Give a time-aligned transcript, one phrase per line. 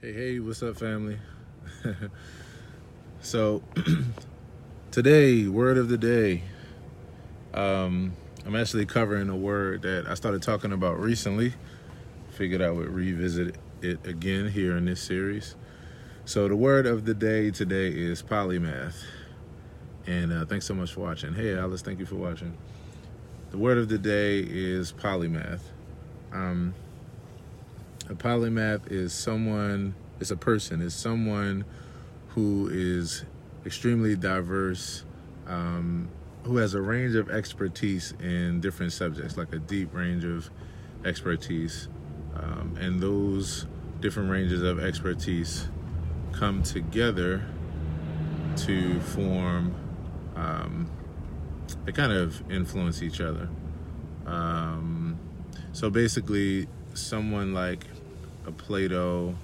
[0.00, 1.18] Hey, hey, what's up, family?
[3.20, 3.64] so,
[4.92, 6.44] today, word of the day.
[7.52, 8.12] Um,
[8.46, 11.52] I'm actually covering a word that I started talking about recently.
[12.30, 15.56] Figured I would revisit it again here in this series.
[16.24, 19.02] So, the word of the day today is polymath.
[20.06, 21.34] And uh, thanks so much for watching.
[21.34, 22.56] Hey, Alice, thank you for watching.
[23.50, 25.62] The word of the day is polymath.
[26.32, 26.72] Um,
[28.08, 31.64] a polymath is someone, it's a person, is someone
[32.28, 33.24] who is
[33.66, 35.04] extremely diverse,
[35.46, 36.08] um,
[36.44, 40.50] who has a range of expertise in different subjects, like a deep range of
[41.04, 41.88] expertise.
[42.34, 43.66] Um, and those
[44.00, 45.68] different ranges of expertise
[46.32, 47.44] come together
[48.56, 49.74] to form,
[50.36, 50.90] um,
[51.84, 53.48] they kind of influence each other.
[54.26, 55.18] Um,
[55.72, 57.84] so basically, someone like
[58.48, 59.34] a Plato,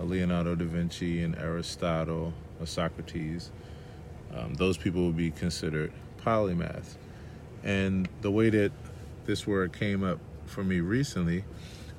[0.00, 3.52] a Leonardo da Vinci, an Aristotle, a Socrates,
[4.34, 5.92] um, those people would be considered
[6.24, 6.96] polymaths.
[7.62, 8.72] And the way that
[9.26, 11.44] this word came up for me recently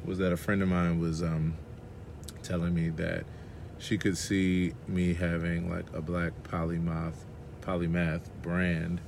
[0.03, 1.55] was that a friend of mine was um,
[2.41, 3.25] telling me that
[3.77, 7.13] she could see me having like a black polymath
[7.61, 8.99] polymath brand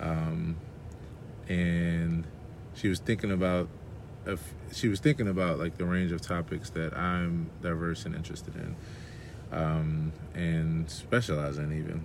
[0.00, 0.56] um,
[1.48, 2.24] and
[2.74, 3.68] she was thinking about
[4.26, 8.54] if she was thinking about like the range of topics that I'm diverse and interested
[8.56, 8.76] in,
[9.52, 12.04] um, and specialize in even.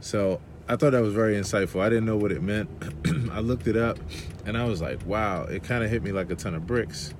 [0.00, 1.80] So I thought that was very insightful.
[1.80, 2.68] I didn't know what it meant.
[3.32, 3.98] I looked it up,
[4.46, 5.44] and I was like, wow!
[5.44, 7.12] It kind of hit me like a ton of bricks,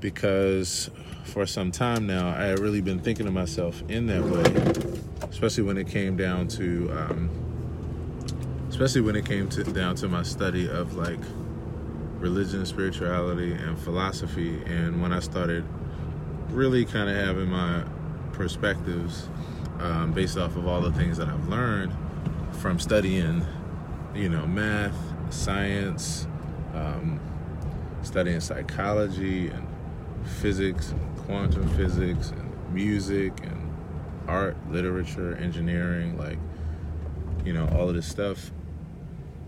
[0.00, 0.90] because
[1.24, 5.64] for some time now I had really been thinking of myself in that way, especially
[5.64, 7.30] when it came down to, um,
[8.68, 11.20] especially when it came to down to my study of like
[12.22, 14.62] religion, spirituality, and philosophy.
[14.64, 15.64] And when I started
[16.50, 17.84] really kind of having my
[18.32, 19.28] perspectives
[19.80, 21.92] um, based off of all the things that I've learned
[22.52, 23.44] from studying,
[24.14, 24.96] you know, math,
[25.30, 26.28] science,
[26.74, 27.20] um,
[28.02, 29.66] studying psychology and
[30.40, 33.74] physics, and quantum physics, and music, and
[34.28, 36.38] art, literature, engineering, like,
[37.44, 38.52] you know, all of this stuff.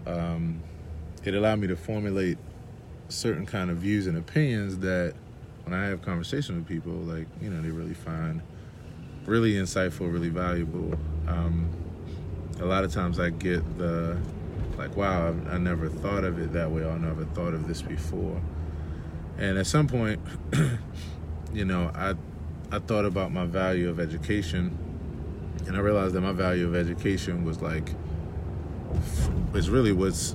[0.07, 0.61] Um,
[1.23, 2.37] it allowed me to formulate
[3.09, 5.15] certain kind of views and opinions that
[5.65, 8.43] when I have conversations with people, like you know, they really find
[9.27, 10.95] really insightful, really valuable.
[11.27, 11.69] Um,
[12.61, 14.19] a lot of times I get the
[14.77, 17.83] like, wow, I, I never thought of it that way, I never thought of this
[17.83, 18.41] before.
[19.39, 20.21] And at some point,
[21.53, 22.15] you know, I
[22.71, 24.77] I thought about my value of education,
[25.67, 27.91] and I realized that my value of education was like,
[29.55, 30.33] is really what's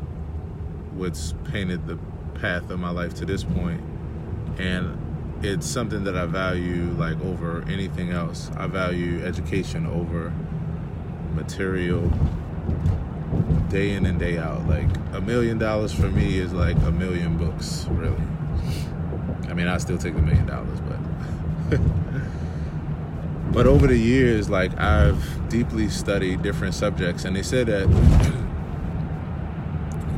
[0.94, 1.98] what's painted the
[2.42, 3.82] path of my life to this point
[4.58, 4.98] and
[5.42, 8.52] it's something that I value like over anything else.
[8.58, 10.34] I value education over
[11.34, 12.12] material
[13.70, 14.68] day in and day out.
[14.68, 18.22] Like a million dollars for me is like a million books, really.
[19.48, 21.00] I mean, I still take the million dollars, but
[23.54, 27.86] but over the years, like I've deeply studied different subjects, and they said that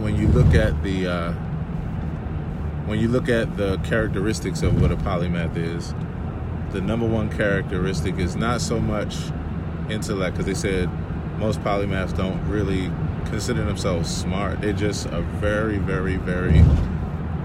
[0.01, 1.33] when you look at the uh,
[2.91, 5.95] when you look at the characteristics of what a polymath is,
[6.73, 9.15] the number one characteristic is not so much
[9.89, 10.89] intellect, because they said
[11.39, 12.91] most polymaths don't really
[13.27, 14.59] consider themselves smart.
[14.59, 16.59] They're just a very, very, very,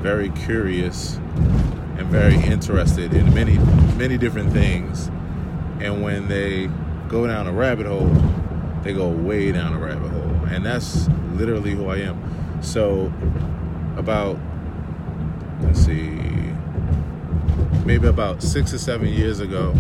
[0.02, 3.56] very curious and very interested in many,
[3.96, 5.06] many different things.
[5.78, 6.66] And when they
[7.06, 8.10] go down a rabbit hole,
[8.82, 10.48] they go way down a rabbit hole.
[10.48, 12.20] And that's literally who I am.
[12.62, 13.12] So,
[13.96, 14.40] about
[15.62, 16.10] let's see,
[17.84, 19.74] maybe about six or seven years ago,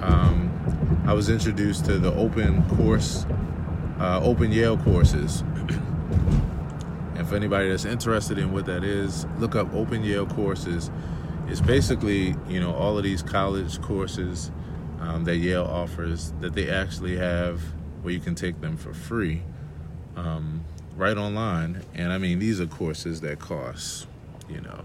[0.00, 3.26] um, I was introduced to the open course,
[3.98, 5.40] uh, open Yale courses.
[7.14, 10.90] and for anybody that's interested in what that is, look up open Yale courses.
[11.48, 14.50] It's basically, you know, all of these college courses
[15.00, 17.60] um, that Yale offers that they actually have
[18.02, 19.42] where you can take them for free
[20.16, 20.64] um,
[20.96, 21.82] right online.
[21.94, 24.06] And I mean, these are courses that cost
[24.48, 24.84] you know,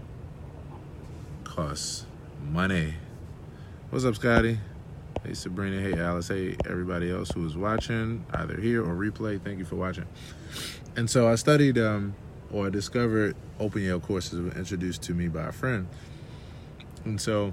[1.44, 2.06] costs
[2.50, 2.94] money.
[3.90, 4.58] What's up, Scotty?
[5.22, 5.80] Hey, Sabrina.
[5.80, 6.28] Hey, Alice.
[6.28, 9.40] Hey, everybody else who is watching, either here or replay.
[9.40, 10.06] Thank you for watching.
[10.96, 12.14] And so I studied, um,
[12.50, 15.86] or I discovered Open Yale courses were introduced to me by a friend.
[17.04, 17.52] And so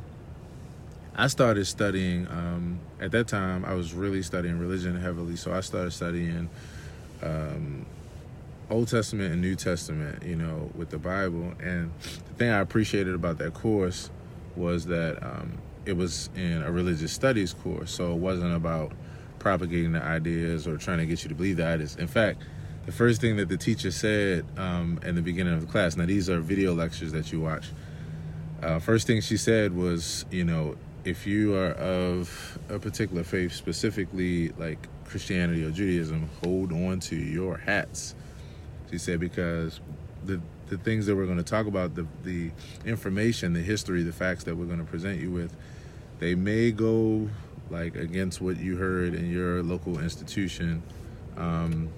[1.16, 5.36] I started studying, um, at that time, I was really studying religion heavily.
[5.36, 6.50] So I started studying
[7.22, 7.86] um,
[8.70, 11.54] Old Testament and New Testament, you know, with the Bible.
[11.60, 14.12] And the thing I appreciated about that course
[14.56, 18.92] was that um, it was in a religious studies course, so it wasn't about
[19.40, 21.96] propagating the ideas or trying to get you to believe the ideas.
[21.96, 22.44] In fact,
[22.86, 25.96] the first thing that the teacher said um, in the beginning of the class.
[25.96, 27.68] Now these are video lectures that you watch.
[28.62, 30.76] Uh, first thing she said was, you know,
[31.06, 37.16] if you are of a particular faith, specifically like Christianity or Judaism, hold on to
[37.16, 38.16] your hats.
[38.90, 39.80] She said because
[40.26, 42.52] the the things that we're going to talk about, the the
[42.86, 45.56] information, the history, the facts that we're going to present you with,
[46.20, 47.30] they may go
[47.70, 50.82] like against what you heard in your local institution.
[51.38, 51.90] Um,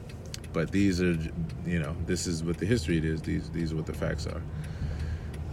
[0.54, 1.18] but these are,
[1.66, 3.22] you know, this is what the history it is.
[3.22, 4.42] These these are what the facts are.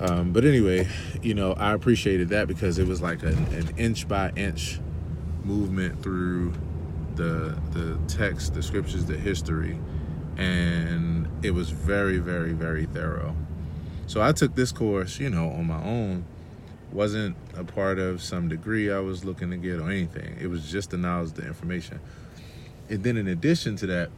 [0.00, 0.88] Um, but anyway,
[1.22, 4.80] you know, I appreciated that because it was like an, an inch by inch
[5.44, 6.52] movement through
[7.14, 9.78] the the text, the scriptures, the history,
[10.36, 13.34] and it was very, very, very thorough.
[14.06, 16.24] So I took this course, you know, on my own.
[16.92, 20.38] wasn't a part of some degree I was looking to get or anything.
[20.40, 22.00] It was just the knowledge, the information.
[22.88, 24.10] And then in addition to that,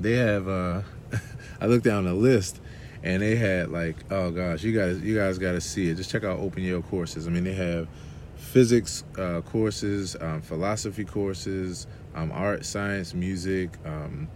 [0.00, 0.82] they have uh
[1.60, 2.60] I looked down the list
[3.02, 6.10] and they had like oh gosh you guys you guys got to see it just
[6.10, 7.88] check out open yale courses i mean they have
[8.36, 14.28] physics uh, courses um, philosophy courses um, art science music um,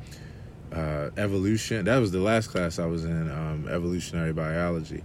[0.74, 1.84] uh, evolution.
[1.84, 5.02] That was the last class i was in um, evolutionary biology.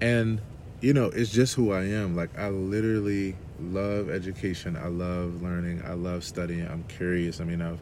[0.00, 0.40] And
[0.80, 2.16] you know it's just who i am.
[2.16, 4.76] Like i literally love education.
[4.76, 5.82] I love learning.
[5.86, 6.66] I love studying.
[6.66, 7.40] I'm curious.
[7.40, 7.80] I mean i've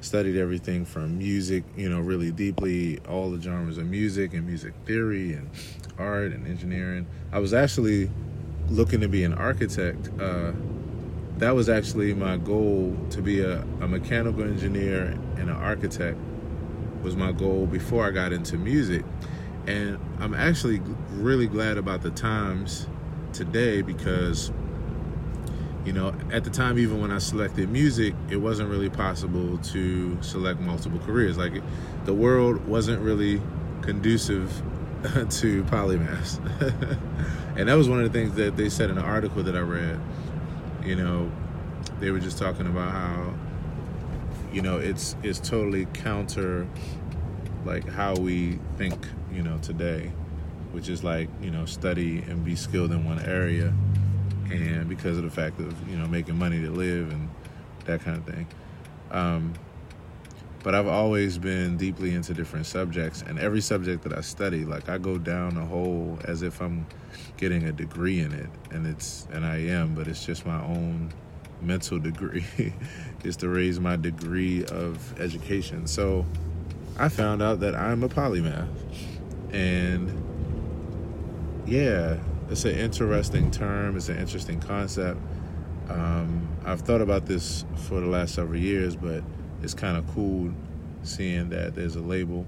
[0.00, 4.74] studied everything from music, you know, really deeply, all the genres of music and music
[4.84, 5.48] theory and
[5.96, 7.06] art and engineering.
[7.30, 8.10] I was actually
[8.68, 10.10] looking to be an architect.
[10.20, 10.52] Uh,
[11.38, 16.18] that was actually my goal to be a, a mechanical engineer and an architect
[17.02, 19.04] was my goal before I got into music.
[19.66, 22.86] And I'm actually really glad about the times
[23.32, 24.52] today because
[25.84, 30.22] you know, at the time, even when I selected music, it wasn't really possible to
[30.22, 31.36] select multiple careers.
[31.36, 31.54] Like,
[32.04, 33.42] the world wasn't really
[33.82, 34.62] conducive
[35.02, 36.38] to polymaths.
[37.56, 39.60] and that was one of the things that they said in an article that I
[39.60, 39.98] read.
[40.84, 41.32] You know,
[41.98, 43.34] they were just talking about how,
[44.52, 46.68] you know, it's it's totally counter,
[47.64, 48.94] like how we think,
[49.32, 50.12] you know, today,
[50.72, 53.72] which is like, you know, study and be skilled in one area.
[54.50, 57.30] And because of the fact of you know making money to live and
[57.86, 58.46] that kind of thing.
[59.10, 59.54] Um,
[60.62, 64.88] but I've always been deeply into different subjects, and every subject that I study, like
[64.88, 66.86] I go down a hole as if I'm
[67.36, 71.12] getting a degree in it, and it's and I am, but it's just my own
[71.62, 72.44] mental degree,
[73.24, 75.86] is to raise my degree of education.
[75.86, 76.26] So
[76.98, 78.68] I found out that I'm a polymath,
[79.52, 80.10] and
[81.66, 82.18] yeah,
[82.50, 83.96] it's an interesting term.
[83.96, 85.20] It's an interesting concept.
[85.88, 89.22] Um, I've thought about this for the last several years, but
[89.62, 90.52] it's kind of cool
[91.02, 92.46] seeing that there's a label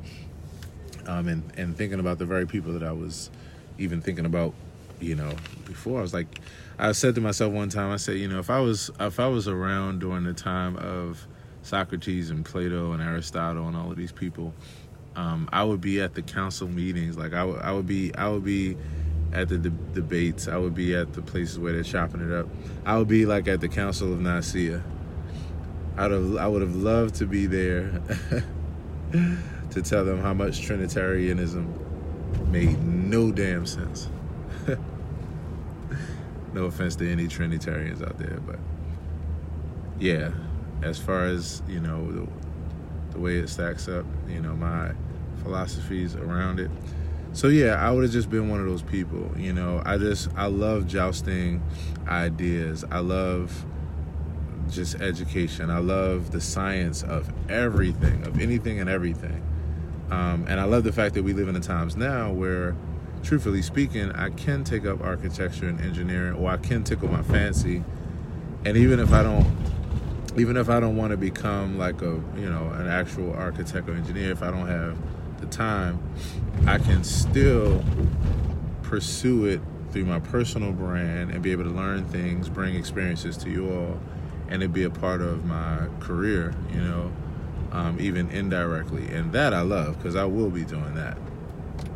[1.06, 3.31] um, and and thinking about the very people that I was
[3.78, 4.55] even thinking about,
[5.00, 5.32] you know,
[5.67, 5.99] before.
[5.99, 6.41] I was like,
[6.79, 9.29] I said to myself one time, I said, you know, if I was if I
[9.29, 11.26] was around during the time of
[11.62, 14.55] Socrates and Plato and Aristotle and all of these people,
[15.17, 17.17] um, I would be at the council meetings.
[17.17, 18.76] Like I, w- I would be I would be
[19.32, 20.49] at the de- debates.
[20.49, 22.49] I would be at the places where they're chopping it up.
[22.85, 24.82] I would be like at the Council of Nicaea.
[25.97, 28.02] I'd have, I would have loved to be there
[29.71, 31.73] to tell them how much Trinitarianism
[32.50, 34.09] made no damn sense.
[36.54, 38.58] No offense to any Trinitarians out there, but
[39.99, 40.30] yeah,
[40.82, 42.28] as far as you know, the,
[43.12, 44.92] the way it stacks up, you know, my
[45.42, 46.70] philosophies around it
[47.34, 49.28] so yeah, I would have just been one of those people.
[49.37, 51.61] You know, I just I love jousting
[52.06, 52.84] ideas.
[52.92, 53.66] I love
[54.70, 55.68] just education.
[55.68, 59.42] I love the science of everything, of anything and everything.
[60.12, 62.76] Um, and I love the fact that we live in the times now where,
[63.25, 67.83] truthfully speaking, I can take up architecture and engineering, or I can tickle my fancy.
[68.64, 69.47] And even if I don't,
[70.37, 73.95] even if I don't want to become like a you know an actual architect or
[73.95, 74.97] engineer, if I don't have
[75.40, 76.00] the time,
[76.66, 77.83] I can still
[78.83, 83.50] pursue it through my personal brand and be able to learn things, bring experiences to
[83.50, 84.00] you all,
[84.49, 87.12] and it be a part of my career, you know,
[87.73, 89.07] um, even indirectly.
[89.09, 91.16] And that I love because I will be doing that.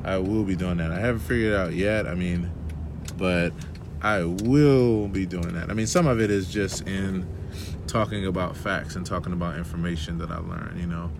[0.09, 0.91] I will be doing that.
[0.91, 2.07] I haven't figured it out yet.
[2.07, 2.51] I mean,
[3.19, 3.53] but
[4.01, 5.71] I will be doing that.
[5.71, 7.27] I mean, some of it is just in
[7.87, 11.11] talking about facts and talking about information that I learned, you know.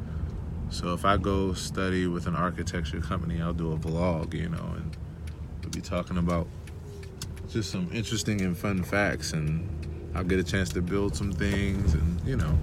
[0.71, 4.73] So if I go study with an architecture company, I'll do a vlog, you know,
[4.77, 4.97] and
[5.63, 6.47] we'll be talking about
[7.51, 9.69] just some interesting and fun facts, and
[10.15, 12.59] I'll get a chance to build some things, and you know,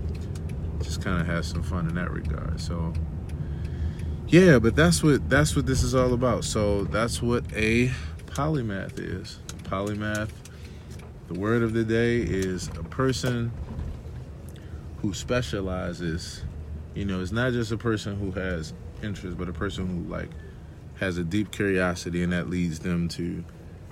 [0.82, 2.60] just kind of have some fun in that regard.
[2.62, 2.94] So,
[4.27, 6.44] yeah, but that's what that's what this is all about.
[6.44, 7.91] So that's what a
[8.27, 9.39] polymath is.
[9.63, 10.29] Polymath.
[11.27, 13.51] The word of the day is a person
[15.01, 16.44] who specializes.
[16.94, 20.29] You know, it's not just a person who has interest, but a person who like
[21.00, 23.44] has a deep curiosity, and that leads them to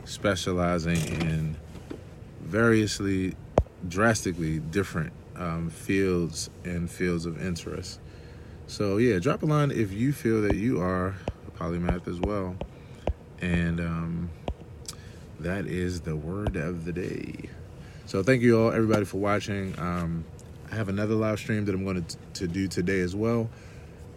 [0.06, 1.58] specializing in
[2.42, 3.36] variously,
[3.88, 8.00] drastically different um, fields and fields of interest.
[8.68, 11.16] So yeah, drop a line if you feel that you are
[11.48, 12.56] a polymath as well,
[13.42, 14.30] and um,
[15.40, 17.50] that is the word of the day.
[18.06, 19.78] So thank you all, everybody, for watching.
[19.80, 20.26] Um,
[20.72, 23.50] I have another live stream that I'm going to, to do today as well.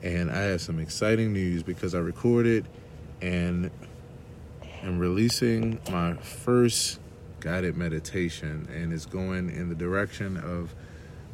[0.03, 2.67] And I have some exciting news because I recorded
[3.21, 3.71] and
[4.83, 6.99] am releasing my first
[7.41, 8.69] guided meditation.
[8.75, 10.75] And it's going in the direction of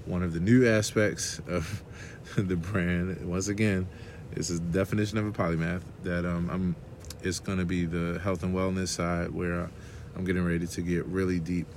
[0.07, 1.83] one of the new aspects of
[2.37, 3.25] the brand.
[3.27, 3.87] Once again,
[4.33, 6.77] is the definition of a polymath that um, I'm.
[7.25, 9.71] It's going to be the health and wellness side where
[10.17, 11.69] I'm getting ready to get really deep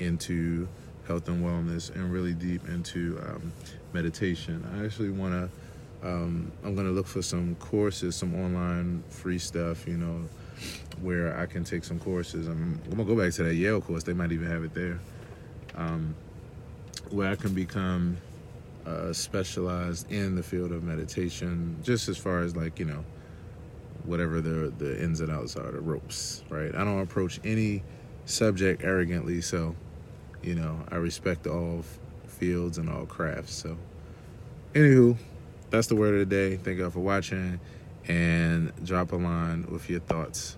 [0.00, 0.66] into
[1.06, 3.52] health and wellness and really deep into um,
[3.92, 4.64] meditation.
[4.74, 5.50] I actually want to.
[6.06, 10.28] Um, I'm gonna look for some courses, some online free stuff, you know,
[11.00, 12.46] where I can take some courses.
[12.46, 14.04] I'm, I'm gonna go back to that Yale course.
[14.04, 15.00] They might even have it there,
[15.74, 16.14] um,
[17.10, 18.18] where I can become
[18.86, 23.04] uh, specialized in the field of meditation, just as far as like you know,
[24.04, 26.74] whatever the the ins and outs are, the ropes, right?
[26.74, 27.82] I don't approach any
[28.24, 29.74] subject arrogantly, so
[30.42, 31.84] you know, I respect all
[32.26, 33.54] fields and all crafts.
[33.54, 33.76] So,
[34.74, 35.16] anywho,
[35.70, 36.56] that's the word of the day.
[36.56, 37.60] Thank y'all for watching
[38.06, 40.56] and drop a line with your thoughts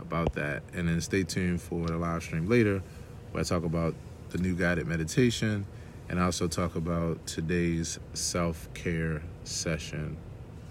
[0.00, 0.62] about that.
[0.72, 2.82] And then stay tuned for the live stream later
[3.30, 3.94] where I talk about
[4.30, 5.66] the new guided meditation
[6.08, 10.16] and also talk about today's self care session.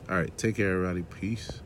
[0.10, 1.04] All right, take care, everybody.
[1.04, 1.62] Peace.